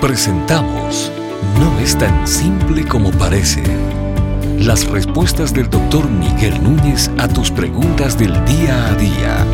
[0.00, 1.10] Presentamos
[1.58, 3.62] No es tan simple como parece.
[4.58, 9.46] Las respuestas del doctor Miguel Núñez a tus preguntas del día a día.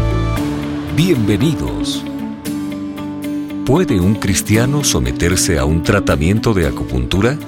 [0.97, 2.05] Bienvenidos.
[3.65, 7.39] ¿Puede un cristiano someterse a un tratamiento de acupuntura?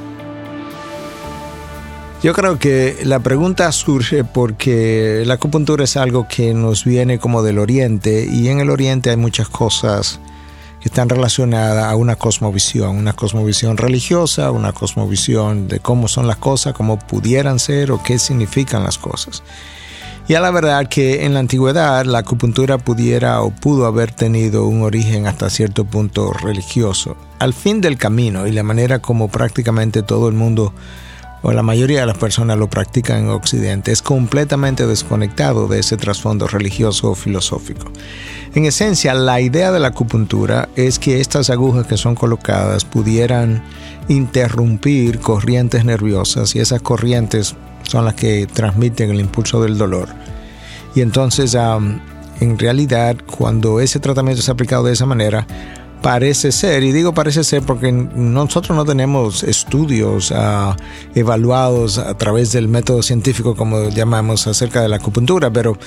[2.22, 7.42] Yo creo que la pregunta surge porque la acupuntura es algo que nos viene como
[7.42, 10.20] del oriente y en el oriente hay muchas cosas
[10.84, 16.74] están relacionadas a una cosmovisión, una cosmovisión religiosa, una cosmovisión de cómo son las cosas,
[16.74, 19.42] cómo pudieran ser o qué significan las cosas.
[20.26, 24.66] Y a la verdad que en la antigüedad la acupuntura pudiera o pudo haber tenido
[24.66, 27.16] un origen hasta cierto punto religioso.
[27.38, 30.72] Al fin del camino y la manera como prácticamente todo el mundo
[31.44, 35.98] o la mayoría de las personas lo practican en Occidente, es completamente desconectado de ese
[35.98, 37.92] trasfondo religioso o filosófico.
[38.54, 43.62] En esencia, la idea de la acupuntura es que estas agujas que son colocadas pudieran
[44.08, 50.08] interrumpir corrientes nerviosas y esas corrientes son las que transmiten el impulso del dolor.
[50.94, 55.46] Y entonces, en realidad, cuando ese tratamiento es aplicado de esa manera,
[56.04, 60.76] Parece ser, y digo parece ser porque nosotros no tenemos estudios ah,
[61.14, 65.78] evaluados a través del método científico, como llamamos, acerca de la acupuntura, pero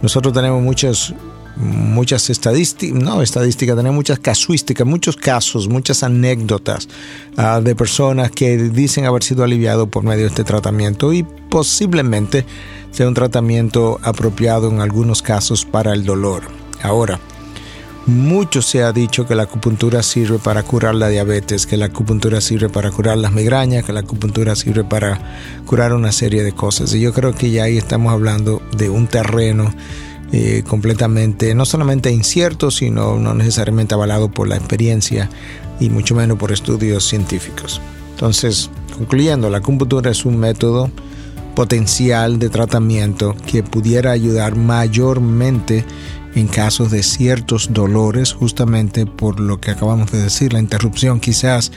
[0.00, 1.12] nosotros tenemos muchas
[1.56, 6.88] muchas estadísticas, no estadísticas, tenemos muchas casuísticas, muchos casos, muchas anécdotas
[7.36, 12.46] ah, de personas que dicen haber sido aliviados por medio de este tratamiento y posiblemente
[12.92, 16.44] sea un tratamiento apropiado en algunos casos para el dolor.
[16.80, 17.18] Ahora,
[18.06, 22.40] mucho se ha dicho que la acupuntura sirve para curar la diabetes, que la acupuntura
[22.40, 25.20] sirve para curar las migrañas, que la acupuntura sirve para
[25.64, 26.94] curar una serie de cosas.
[26.94, 29.72] Y yo creo que ya ahí estamos hablando de un terreno
[30.32, 35.30] eh, completamente, no solamente incierto, sino no necesariamente avalado por la experiencia
[35.80, 37.80] y mucho menos por estudios científicos.
[38.10, 40.90] Entonces, concluyendo, la acupuntura es un método
[41.54, 45.84] potencial de tratamiento que pudiera ayudar mayormente
[46.34, 51.70] en casos de ciertos dolores, justamente por lo que acabamos de decir, la interrupción quizás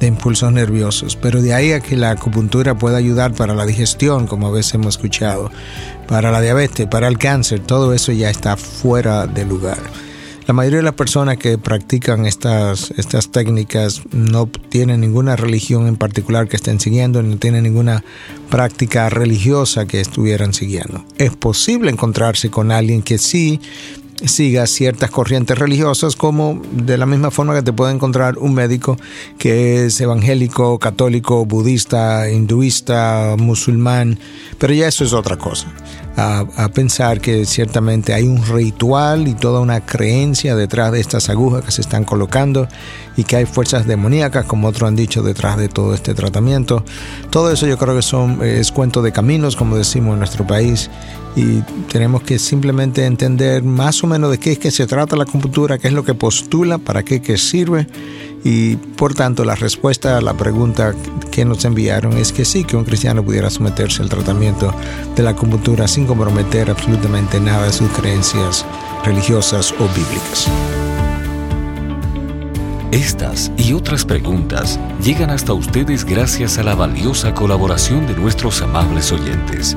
[0.00, 1.16] de impulsos nerviosos.
[1.16, 4.74] Pero de ahí a que la acupuntura pueda ayudar para la digestión, como a veces
[4.74, 5.50] hemos escuchado,
[6.06, 9.78] para la diabetes, para el cáncer, todo eso ya está fuera de lugar.
[10.46, 15.96] La mayoría de las personas que practican estas, estas técnicas no tienen ninguna religión en
[15.96, 18.04] particular que estén siguiendo, no tienen ninguna
[18.50, 21.02] práctica religiosa que estuvieran siguiendo.
[21.16, 23.58] Es posible encontrarse con alguien que sí
[24.28, 28.96] siga ciertas corrientes religiosas, como de la misma forma que te puede encontrar un médico
[29.38, 34.18] que es evangélico, católico, budista, hinduista, musulmán,
[34.58, 35.66] pero ya eso es otra cosa
[36.16, 41.64] a, pensar que ciertamente hay un ritual y toda una creencia detrás de estas agujas
[41.64, 42.68] que se están colocando
[43.16, 46.84] y que hay fuerzas demoníacas, como otros han dicho, detrás de todo este tratamiento.
[47.30, 50.90] Todo eso yo creo que son, es cuento de caminos, como decimos en nuestro país,
[51.36, 55.24] y tenemos que simplemente entender más o menos de qué es que se trata la
[55.24, 57.86] acupuntura, qué es lo que postula, para qué que sirve
[58.44, 60.94] y por tanto la respuesta a la pregunta
[61.30, 64.72] que nos enviaron es que sí, que un cristiano pudiera someterse al tratamiento
[65.16, 68.64] de la acupuntura sin comprometer absolutamente nada de sus creencias
[69.04, 70.48] religiosas o bíblicas.
[72.92, 79.10] Estas y otras preguntas llegan hasta ustedes gracias a la valiosa colaboración de nuestros amables
[79.10, 79.76] oyentes.